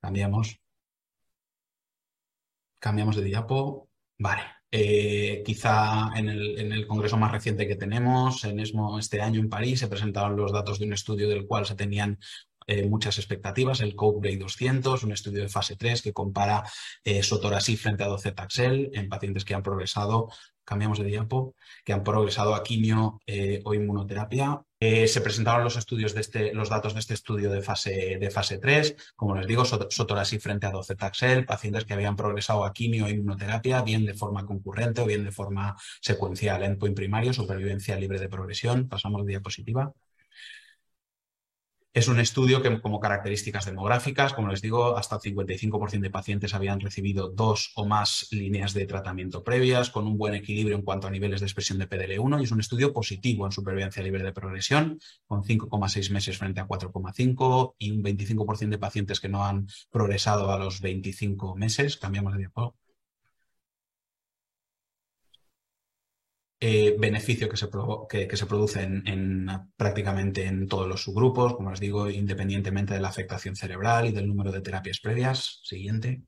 Cambiamos. 0.00 0.60
Cambiamos 2.78 3.16
de 3.16 3.24
diapo. 3.24 3.88
Vale. 4.18 4.55
Eh, 4.78 5.42
quizá 5.42 6.10
en 6.16 6.28
el, 6.28 6.86
congreso 6.86 7.16
más 7.16 7.32
reciente 7.32 7.66
que 7.66 7.76
tenemos, 7.76 8.44
en 8.44 8.60
ESMO 8.60 8.98
este 8.98 9.22
año 9.22 9.40
en 9.40 9.48
París, 9.48 9.80
se 9.80 9.88
presentaron 9.88 10.36
los 10.36 10.52
datos 10.52 10.78
de 10.78 10.84
un 10.84 10.92
estudio 10.92 11.30
del 11.30 11.46
cual 11.46 11.64
se 11.64 11.76
tenían 11.76 12.18
eh, 12.66 12.86
muchas 12.86 13.16
expectativas, 13.16 13.80
el 13.80 13.96
CodeBreak 13.96 14.38
200, 14.38 15.02
un 15.02 15.12
estudio 15.12 15.40
de 15.40 15.48
fase 15.48 15.76
3 15.76 16.02
que 16.02 16.12
compara 16.12 16.62
eh, 17.04 17.22
frente 17.22 18.04
a 18.04 18.08
docetaxel 18.08 18.90
en 18.92 19.08
pacientes 19.08 19.46
que 19.46 19.54
han 19.54 19.62
progresado 19.62 20.28
cambiamos 20.66 20.98
de 20.98 21.06
diapo, 21.06 21.54
que 21.84 21.94
han 21.94 22.04
progresado 22.04 22.54
a 22.54 22.62
quimio 22.62 23.20
eh, 23.26 23.62
o 23.64 23.72
inmunoterapia. 23.72 24.60
Eh, 24.78 25.08
se 25.08 25.22
presentaron 25.22 25.64
los 25.64 25.76
estudios 25.76 26.12
de 26.14 26.20
este, 26.20 26.52
los 26.52 26.68
datos 26.68 26.92
de 26.92 27.00
este 27.00 27.14
estudio 27.14 27.50
de 27.50 27.62
fase, 27.62 28.18
de 28.20 28.30
fase 28.30 28.58
3, 28.58 28.96
como 29.14 29.34
les 29.34 29.46
digo, 29.46 29.64
sotorasib 29.64 30.40
frente 30.40 30.66
a 30.66 30.70
docetaxel, 30.72 31.46
pacientes 31.46 31.86
que 31.86 31.94
habían 31.94 32.16
progresado 32.16 32.64
a 32.64 32.72
quimio 32.74 33.06
o 33.06 33.08
inmunoterapia, 33.08 33.80
bien 33.82 34.04
de 34.04 34.14
forma 34.14 34.44
concurrente 34.44 35.00
o 35.00 35.06
bien 35.06 35.24
de 35.24 35.32
forma 35.32 35.76
secuencial, 36.00 36.62
endpoint 36.62 36.96
primario, 36.96 37.32
supervivencia 37.32 37.96
libre 37.96 38.18
de 38.20 38.28
progresión. 38.28 38.88
Pasamos 38.88 39.24
de 39.24 39.30
diapositiva. 39.30 39.94
Es 41.96 42.08
un 42.08 42.20
estudio 42.20 42.60
que, 42.60 42.78
como 42.82 43.00
características 43.00 43.64
demográficas, 43.64 44.34
como 44.34 44.48
les 44.48 44.60
digo, 44.60 44.98
hasta 44.98 45.16
el 45.16 45.34
55% 45.34 46.00
de 46.00 46.10
pacientes 46.10 46.52
habían 46.52 46.78
recibido 46.78 47.30
dos 47.30 47.72
o 47.74 47.86
más 47.86 48.28
líneas 48.32 48.74
de 48.74 48.84
tratamiento 48.84 49.42
previas, 49.42 49.88
con 49.88 50.06
un 50.06 50.18
buen 50.18 50.34
equilibrio 50.34 50.76
en 50.76 50.82
cuanto 50.82 51.06
a 51.06 51.10
niveles 51.10 51.40
de 51.40 51.46
expresión 51.46 51.78
de 51.78 51.88
PDL1 51.88 52.38
y 52.38 52.44
es 52.44 52.52
un 52.52 52.60
estudio 52.60 52.92
positivo 52.92 53.46
en 53.46 53.52
supervivencia 53.52 54.02
libre 54.02 54.22
de 54.22 54.32
progresión, 54.32 55.00
con 55.26 55.42
5,6 55.42 56.10
meses 56.10 56.36
frente 56.36 56.60
a 56.60 56.68
4,5 56.68 57.76
y 57.78 57.92
un 57.92 58.04
25% 58.04 58.68
de 58.68 58.78
pacientes 58.78 59.18
que 59.18 59.30
no 59.30 59.46
han 59.46 59.66
progresado 59.90 60.52
a 60.52 60.58
los 60.58 60.82
25 60.82 61.56
meses. 61.56 61.96
Cambiamos 61.96 62.34
de 62.34 62.40
diapositiva. 62.40 62.85
Eh, 66.58 66.96
beneficio 66.98 67.50
que 67.50 67.56
se, 67.58 67.68
que, 68.08 68.36
se 68.36 68.46
produce 68.46 68.82
en, 68.82 69.46
prácticamente 69.76 70.46
en 70.46 70.66
todos 70.68 70.88
los 70.88 71.02
subgrupos, 71.02 71.54
como 71.54 71.70
les 71.70 71.80
digo, 71.80 72.08
independientemente 72.08 72.94
de 72.94 73.00
la 73.00 73.08
afectación 73.08 73.56
cerebral 73.56 74.06
y 74.06 74.12
del 74.12 74.26
número 74.26 74.50
de 74.52 74.62
terapias 74.62 75.00
previas. 75.00 75.60
Siguiente. 75.64 76.22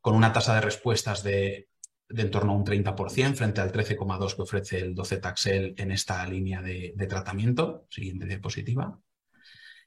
Con 0.00 0.14
una 0.14 0.32
tasa 0.32 0.54
de 0.54 0.62
respuestas 0.62 1.22
de, 1.22 1.68
en 2.08 2.30
torno 2.30 2.52
a 2.52 2.56
un 2.56 2.64
30% 2.64 3.34
frente 3.34 3.60
al 3.60 3.72
13,2% 3.72 4.36
que 4.36 4.42
ofrece 4.42 4.78
el 4.78 4.94
docetaxel 4.94 5.74
en 5.76 5.90
esta 5.90 6.26
línea 6.26 6.62
de, 6.62 6.94
de 6.96 7.06
tratamiento. 7.06 7.86
Siguiente 7.90 8.24
diapositiva 8.24 8.98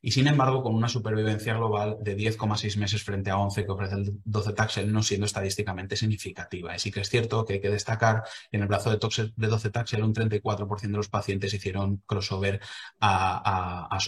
y 0.05 0.11
sin 0.11 0.27
embargo 0.27 0.61
con 0.61 0.75
una 0.75 0.89
supervivencia 0.89 1.55
global 1.55 1.97
de 2.01 2.17
10,6 2.17 2.77
meses 2.77 3.03
frente 3.03 3.31
a 3.31 3.37
11 3.37 3.65
que 3.65 3.71
ofrece 3.71 3.95
el 3.95 4.19
12 4.25 4.51
Taxel, 4.51 4.91
no 4.91 5.01
siendo 5.01 5.25
estadísticamente 5.25 5.95
significativa. 5.95 6.75
Y 6.75 6.79
sí 6.79 6.91
que 6.91 6.99
es 6.99 7.09
cierto 7.09 7.45
que 7.45 7.53
hay 7.53 7.61
que 7.61 7.69
destacar 7.69 8.23
que 8.51 8.57
en 8.57 8.63
el 8.63 8.67
brazo 8.67 8.91
de, 8.91 8.97
12 8.97 9.69
Taxel 9.69 10.03
un 10.03 10.13
34% 10.13 10.81
de 10.81 10.89
los 10.89 11.07
pacientes 11.07 11.53
hicieron 11.53 12.03
crossover 12.05 12.59
a, 12.99 13.87
a, 13.89 13.95
a 13.95 13.99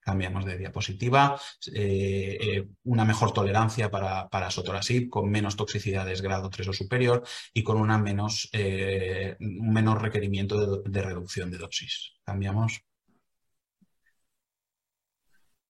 Cambiamos 0.00 0.44
de 0.44 0.58
diapositiva. 0.58 1.40
Eh, 1.72 2.38
eh, 2.40 2.68
una 2.82 3.04
mejor 3.04 3.32
tolerancia 3.32 3.88
para, 3.88 4.28
para 4.28 4.50
sotorasib, 4.50 5.08
con 5.08 5.30
menos 5.30 5.54
toxicidades 5.54 6.22
grado 6.22 6.50
3 6.50 6.68
o 6.68 6.72
superior 6.72 7.22
y 7.54 7.62
con 7.62 7.76
una 7.76 7.98
menos, 7.98 8.48
eh, 8.52 9.36
un 9.38 9.72
menor 9.72 10.02
requerimiento 10.02 10.82
de, 10.82 10.90
de 10.90 11.02
reducción 11.02 11.52
de 11.52 11.58
dosis. 11.58 12.14
Cambiamos. 12.24 12.82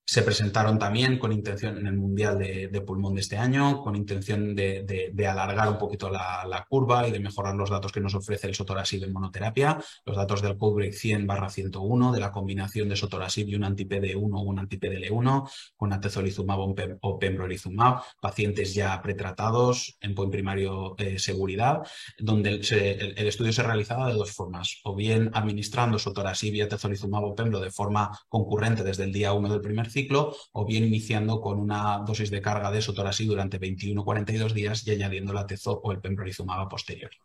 Se 0.04 0.22
presentaron 0.22 0.78
también 0.78 1.18
con 1.18 1.32
intención 1.32 1.78
en 1.78 1.86
el 1.86 1.96
Mundial 1.96 2.36
de, 2.36 2.82
Pulmón 2.84 3.14
de 3.14 3.20
este 3.20 3.38
año, 3.38 3.82
con 3.82 3.94
intención 3.94 4.54
de, 4.54 5.14
alargar 5.28 5.68
un 5.68 5.78
poquito 5.78 6.10
la, 6.10 6.66
curva 6.68 7.06
y 7.06 7.12
de 7.12 7.20
mejorar 7.20 7.54
los 7.54 7.70
datos 7.70 7.92
que 7.92 8.00
nos 8.00 8.14
ofrece 8.14 8.48
el 8.48 8.54
sotorasib 8.54 9.04
en 9.04 9.12
monoterapia, 9.12 9.78
los 10.04 10.16
datos 10.16 10.42
del 10.42 10.58
CodeBreak 10.58 10.92
100 10.92 11.26
barra 11.26 11.48
101, 11.48 12.12
de 12.12 12.20
la 12.20 12.32
combinación 12.32 12.88
de 12.88 12.96
sotorasib 12.96 13.48
y 13.48 13.54
un 13.54 13.64
anti-PD1 13.64 14.30
o 14.32 14.40
un 14.40 14.58
anti-PDL1 14.58 15.50
con 15.76 15.92
atezolizumab 15.92 16.58
o 17.00 17.18
pembrolizumab, 17.18 18.02
pacientes 18.20 18.74
ya 18.74 19.00
pretratados 19.02 19.96
en 20.00 20.14
buen 20.14 20.30
primario 20.30 20.96
eh, 20.98 21.18
seguridad, 21.18 21.82
donde 22.18 22.50
el, 22.50 23.26
estudio 23.28 23.52
se 23.52 23.62
realizaba 23.62 24.08
de 24.08 24.14
dos 24.14 24.32
formas, 24.32 24.80
o 24.84 24.94
bien 24.94 25.30
administrando 25.32 25.98
sotorasib 25.98 26.54
y 26.54 26.60
atezolizumab 26.60 27.24
o 27.24 27.34
pembro 27.34 27.60
de 27.60 27.70
forma 27.70 28.10
concurrente 28.28 28.82
desde 28.82 29.04
el 29.04 29.12
día 29.12 29.32
1 29.32 29.48
del 29.48 29.60
primer 29.60 29.91
ciclo 29.92 30.34
o 30.52 30.64
bien 30.64 30.84
iniciando 30.84 31.40
con 31.40 31.58
una 31.58 31.98
dosis 32.06 32.30
de 32.30 32.40
carga 32.40 32.70
de 32.70 32.82
sotorasib 32.82 33.28
durante 33.28 33.60
21-42 33.60 34.52
días 34.52 34.86
y 34.86 34.92
añadiendo 34.92 35.32
la 35.32 35.46
tezo 35.46 35.80
o 35.82 35.92
el 35.92 36.00
pembrolizumab 36.00 36.60
a 36.60 36.68
posteriori. 36.68 37.16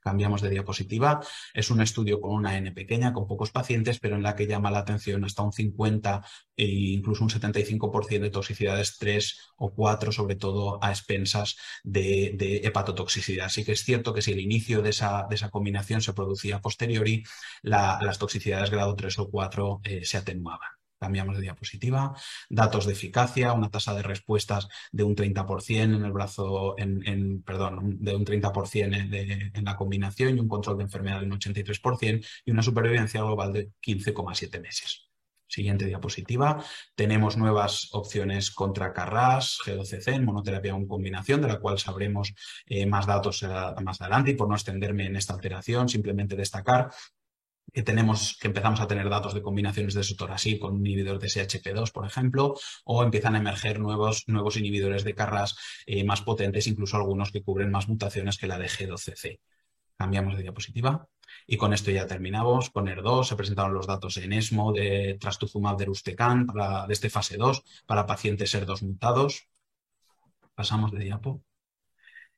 Cambiamos 0.00 0.40
de 0.40 0.50
diapositiva. 0.50 1.20
Es 1.52 1.70
un 1.70 1.80
estudio 1.80 2.20
con 2.20 2.32
una 2.32 2.56
N 2.56 2.72
pequeña, 2.72 3.12
con 3.12 3.26
pocos 3.26 3.50
pacientes, 3.50 3.98
pero 3.98 4.16
en 4.16 4.22
la 4.22 4.36
que 4.36 4.46
llama 4.46 4.70
la 4.70 4.80
atención 4.80 5.24
hasta 5.24 5.42
un 5.42 5.52
50 5.52 6.24
e 6.56 6.66
incluso 6.66 7.24
un 7.24 7.30
75% 7.30 8.20
de 8.20 8.30
toxicidades 8.30 8.98
3 8.98 9.38
o 9.56 9.74
4, 9.74 10.12
sobre 10.12 10.36
todo 10.36 10.78
a 10.82 10.90
expensas 10.90 11.56
de, 11.82 12.60
hepatotoxicidad. 12.64 13.46
Así 13.46 13.64
que 13.64 13.72
es 13.72 13.84
cierto 13.84 14.14
que 14.14 14.22
si 14.22 14.32
el 14.32 14.40
inicio 14.40 14.82
de 14.82 14.90
esa, 14.90 15.26
de 15.28 15.34
esa 15.34 15.50
combinación 15.50 16.00
se 16.02 16.12
producía 16.12 16.60
posteriori, 16.60 17.24
las 17.62 18.18
toxicidades 18.18 18.70
grado 18.70 18.94
3 18.94 19.18
o 19.18 19.30
4 19.30 19.80
eh, 19.84 20.04
se 20.04 20.16
atenuaban. 20.18 20.70
Cambiamos 20.98 21.36
de 21.36 21.42
diapositiva. 21.42 22.14
Datos 22.48 22.86
de 22.86 22.92
eficacia, 22.92 23.52
una 23.52 23.70
tasa 23.70 23.94
de 23.94 24.02
respuestas 24.02 24.68
de 24.92 25.04
un 25.04 25.14
30% 25.14 25.82
en 25.82 26.04
el 26.04 26.12
brazo, 26.12 26.74
en, 26.78 27.42
perdón, 27.42 27.98
de 28.00 28.16
un 28.16 28.24
30% 28.24 29.52
en, 29.54 29.64
la 29.64 29.76
combinación 29.76 30.36
y 30.36 30.40
un 30.40 30.48
control 30.48 30.78
de 30.78 30.84
enfermedad 30.84 31.20
de 31.20 31.26
un 31.26 31.32
83% 31.32 32.26
y 32.44 32.50
una 32.50 32.62
supervivencia 32.62 33.20
global 33.20 33.52
de 33.52 33.70
15,7 33.82 34.60
meses. 34.60 35.06
Siguiente 35.48 35.86
diapositiva. 35.86 36.62
Tenemos 36.96 37.36
nuevas 37.36 37.90
opciones 37.92 38.50
contra 38.50 38.92
CARRAS, 38.92 39.60
G12C, 39.64 40.14
en 40.14 40.24
monoterapia 40.24 40.74
en 40.74 40.88
combinación, 40.88 41.40
de 41.40 41.46
la 41.46 41.60
cual 41.60 41.78
sabremos 41.78 42.34
eh, 42.66 42.84
más 42.84 43.06
datos 43.06 43.44
eh, 43.44 43.48
más 43.84 44.00
adelante. 44.00 44.32
Y 44.32 44.34
por 44.34 44.48
no 44.48 44.56
extenderme 44.56 45.06
en 45.06 45.14
esta 45.14 45.34
alteración, 45.34 45.88
simplemente 45.88 46.34
destacar 46.34 46.90
que 47.76 47.82
tenemos, 47.82 48.38
que 48.40 48.48
empezamos 48.48 48.80
a 48.80 48.86
tener 48.86 49.06
datos 49.10 49.34
de 49.34 49.42
combinaciones 49.42 49.92
de 49.92 50.02
sotorasib 50.02 50.58
con 50.60 50.76
un 50.76 50.86
inhibidor 50.86 51.18
de 51.18 51.26
SHP2, 51.28 51.92
por 51.92 52.06
ejemplo, 52.06 52.54
o 52.86 53.02
empiezan 53.02 53.34
a 53.34 53.38
emerger 53.38 53.80
nuevos, 53.80 54.24
nuevos 54.28 54.56
inhibidores 54.56 55.04
de 55.04 55.14
carras 55.14 55.58
eh, 55.84 56.02
más 56.02 56.22
potentes, 56.22 56.66
incluso 56.68 56.96
algunos 56.96 57.30
que 57.32 57.42
cubren 57.42 57.70
más 57.70 57.86
mutaciones 57.86 58.38
que 58.38 58.46
la 58.46 58.58
de 58.58 58.68
G12C. 58.68 59.40
Cambiamos 59.98 60.36
de 60.36 60.42
diapositiva. 60.44 61.06
Y 61.46 61.58
con 61.58 61.74
esto 61.74 61.90
ya 61.90 62.06
terminamos. 62.06 62.70
Con 62.70 62.86
ER2 62.86 63.24
se 63.24 63.36
presentaron 63.36 63.74
los 63.74 63.86
datos 63.86 64.16
en 64.16 64.32
ESMO 64.32 64.72
de 64.72 65.18
trastuzumab 65.20 65.76
de 65.76 65.86
para, 66.46 66.86
de 66.86 66.92
este 66.94 67.10
fase 67.10 67.36
2 67.36 67.62
para 67.84 68.06
pacientes 68.06 68.54
ER2 68.54 68.86
mutados. 68.86 69.48
Pasamos 70.54 70.92
de 70.92 71.00
diapo. 71.00 71.45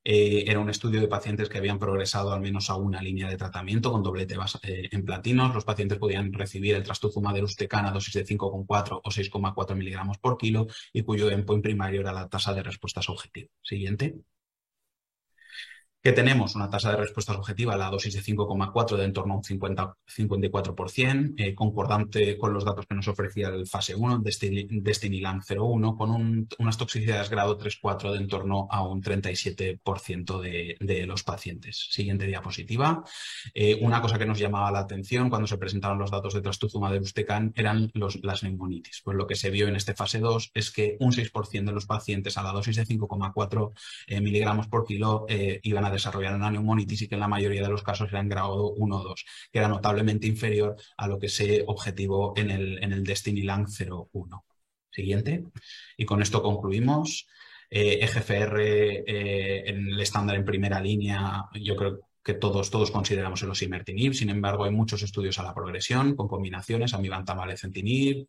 Eh, 0.05 0.45
era 0.47 0.61
un 0.61 0.71
estudio 0.71 1.00
de 1.00 1.09
pacientes 1.09 1.49
que 1.49 1.59
habían 1.59 1.78
progresado 1.78 2.33
al 2.33 2.40
menos 2.40 2.71
a 2.71 2.76
una 2.76 3.02
línea 3.02 3.28
de 3.28 3.37
tratamiento 3.37 3.93
con 3.93 4.02
doblete 4.02 4.37
eh, 4.62 4.88
en 4.90 5.05
platinos. 5.05 5.55
Los 5.55 5.64
pacientes 5.64 5.99
podían 5.99 6.33
recibir 6.33 6.75
el 6.75 6.83
trastuzumab 6.83 7.35
de 7.35 7.40
a 7.40 7.90
dosis 7.90 8.14
de 8.14 8.25
5,4 8.25 9.00
o 9.05 9.11
6,4 9.11 9.75
miligramos 9.75 10.19
por 10.19 10.38
kilo 10.38 10.67
y 10.93 11.02
cuyo 11.02 11.31
endpoint 11.31 11.62
primario 11.62 12.00
era 12.00 12.12
la 12.12 12.28
tasa 12.28 12.55
de 12.55 12.62
respuestas 12.62 13.09
objetivo. 13.09 13.50
Siguiente. 13.62 14.17
Que 16.00 16.12
tenemos 16.12 16.55
una 16.55 16.71
tasa 16.71 16.93
de 16.93 16.99
respuesta 16.99 17.33
objetiva 17.33 17.75
a 17.75 17.76
la 17.76 17.90
dosis 17.90 18.14
de 18.14 18.23
5,4 18.23 18.97
de 18.97 19.05
en 19.05 19.12
torno 19.12 19.35
a 19.35 19.37
un 19.38 19.45
50, 19.45 19.97
54%, 20.07 21.35
eh, 21.37 21.55
concordante 21.55 22.38
con 22.38 22.52
los 22.52 22.64
datos 22.64 22.87
que 22.87 22.95
nos 22.95 23.09
ofrecía 23.09 23.49
el 23.49 23.67
fase 23.67 23.97
1, 23.97 24.23
Destiny-LAM 24.23 25.40
01, 25.49 25.97
con 25.97 26.47
unas 26.59 26.78
toxicidades 26.78 27.31
grado 27.31 27.59
3-4 27.59 28.12
de 28.12 28.19
en 28.19 28.28
torno 28.28 28.69
a 28.71 28.83
un 28.83 29.02
37% 29.02 30.40
de, 30.40 31.07
los 31.07 31.23
pacientes. 31.25 31.88
Siguiente 31.90 32.26
diapositiva. 32.26 33.02
Eh, 33.55 33.78
una 33.81 34.00
cosa 34.00 34.19
que 34.19 34.26
nos 34.26 34.38
llamaba 34.38 34.71
la 34.71 34.81
atención 34.81 35.31
cuando 35.31 35.47
se 35.47 35.59
presentaron 35.59 35.99
los 35.99 36.11
datos 36.11 36.35
de 36.35 36.43
trastuzumab 36.43 36.93
de 36.93 36.99
Bustecan 37.00 37.52
eran 37.57 37.90
las 37.95 38.43
neumonitis. 38.43 39.00
Pues 39.05 39.17
lo 39.17 39.26
que 39.26 39.35
se 39.35 39.50
vio 39.50 39.69
en 39.69 39.76
este 39.76 39.95
fase 39.95 40.21
2 40.21 40.50
es 40.55 40.71
que 40.71 40.97
un 41.00 41.12
6% 41.12 41.64
de 41.64 41.73
los 41.73 41.87
pacientes 41.87 42.37
a 42.37 42.43
la 42.43 42.52
dosis 42.52 42.76
de 42.76 42.87
5,4 42.87 43.73
eh, 44.07 44.21
miligramos 44.21 44.69
por 44.69 44.85
kilo 44.85 45.26
iban 45.62 45.85
a 45.85 45.90
desarrollar 45.99 46.35
una 46.35 46.50
neumonitis 46.50 47.02
y 47.02 47.09
que 47.09 47.14
en 47.14 47.21
la 47.21 47.28
mayoría 47.28 47.62
de 47.62 47.69
los 47.69 47.83
casos 47.83 48.09
era 48.09 48.21
en 48.21 48.28
grado 48.28 48.73
1 48.73 48.97
o 48.97 49.02
2, 49.02 49.25
que 49.52 49.59
era 49.59 49.69
notablemente 49.69 50.26
inferior 50.26 50.76
a 50.97 51.07
lo 51.07 51.19
que 51.19 51.28
se 51.28 51.64
objetivó 51.67 52.35
en 52.37 52.50
el, 52.50 52.83
en 52.83 52.93
el 52.93 53.05
Destiny 53.05 53.43
Lang 53.43 53.69
01. 53.69 54.45
Siguiente. 54.90 55.45
Y 55.97 56.05
con 56.05 56.23
esto 56.23 56.43
concluimos. 56.43 57.26
Eh, 57.71 57.99
EGFR 58.02 58.61
eh, 58.61 59.69
en 59.69 59.88
el 59.88 60.00
estándar 60.00 60.37
en 60.37 60.45
primera 60.45 60.81
línea, 60.81 61.45
yo 61.61 61.76
creo 61.76 62.08
que 62.28 62.35
todos, 62.35 62.68
todos 62.68 62.90
consideramos 62.90 63.42
el 63.42 63.49
osimertinib. 63.49 64.12
Sin 64.12 64.28
embargo, 64.28 64.64
hay 64.64 64.70
muchos 64.70 65.00
estudios 65.00 65.38
a 65.38 65.42
la 65.42 65.54
progresión 65.54 66.14
con 66.14 66.28
combinaciones, 66.28 66.92
amivantamab 66.92 67.56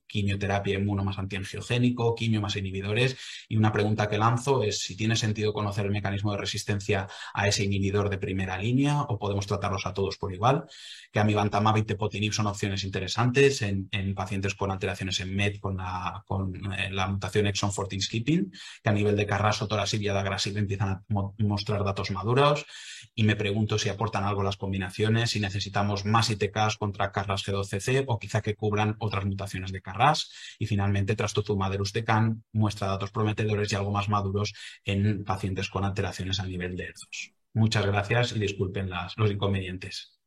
quimioterapia 0.08 0.80
inmuno 0.80 1.04
más 1.04 1.20
antiangiogénico, 1.20 2.16
quimio 2.16 2.40
más 2.40 2.56
inhibidores. 2.56 3.18
Y 3.50 3.58
una 3.58 3.74
pregunta 3.74 4.08
que 4.08 4.18
lanzo 4.18 4.64
es 4.64 4.80
si 4.80 4.96
tiene 4.96 5.18
sentido 5.18 5.52
conocer 5.52 5.86
el 5.86 5.92
mecanismo 5.92 6.32
de 6.32 6.38
resistencia 6.38 7.08
a 7.34 7.50
ese 7.50 7.66
inhibidor 7.66 8.10
de 8.10 8.18
primera 8.18 8.58
línea 8.58 9.02
o 9.02 9.20
podemos 9.20 9.46
tratarlos 9.46 9.86
a 9.86 9.94
todos 9.94 10.18
por 10.18 10.34
igual. 10.34 10.64
Que 11.12 11.20
amivantamab 11.20 11.76
y 11.76 11.84
tepotinib 11.84 12.32
son 12.32 12.48
opciones 12.48 12.86
interesantes 12.86 13.62
en, 13.62 13.90
pacientes 14.16 14.56
con 14.56 14.72
alteraciones 14.72 15.20
en 15.20 15.36
MET 15.36 15.60
con 15.60 15.76
la, 15.76 16.24
con 16.26 16.56
eh, 16.72 16.90
la 16.90 17.08
mutación 17.08 17.48
exon 17.48 17.72
14 17.72 18.00
skipping, 18.00 18.50
que 18.82 18.90
a 18.90 18.94
nivel 18.94 19.18
de 19.18 19.26
carraso, 19.26 19.68
torasiv 19.68 20.02
y 20.02 20.08
adagrasiv 20.08 20.58
empiezan 20.58 20.90
a 20.90 21.04
mostrar 21.40 21.84
datos 21.84 22.12
maduros. 22.12 22.66
Y 23.14 23.24
me 23.24 23.36
pregunto 23.36 23.78
aportan 23.90 24.24
algo 24.24 24.44
las 24.44 24.58
combinaciones, 24.58 25.32
si 25.32 25.40
necesitamos 25.40 26.06
más 26.06 26.30
ITKs 26.30 26.78
contra 26.78 27.12
Carras 27.12 27.46
G12C 27.46 28.06
o 28.08 28.20
quizá 28.20 28.42
que 28.42 28.56
cubran 28.56 28.96
otras 29.00 29.26
mutaciones 29.26 29.72
de 29.72 29.82
Carras. 29.82 30.32
Y 30.60 30.66
finalmente, 30.66 31.16
trastuzumab 31.16 31.72
deruxtecan 31.72 32.44
muestra 32.52 32.88
datos 32.88 33.12
prometedores 33.12 33.72
y 33.72 33.76
algo 33.76 33.92
más 33.92 34.10
maduros 34.10 34.54
en 34.86 35.24
pacientes 35.24 35.70
con 35.70 35.84
alteraciones 35.86 36.40
a 36.40 36.46
nivel 36.46 36.76
de 36.76 36.86
ERDOS. 36.86 37.34
Muchas 37.54 37.86
gracias 37.86 38.36
y 38.36 38.40
disculpen 38.40 38.90
las, 38.90 39.18
los 39.18 39.32
inconvenientes. 39.32 40.19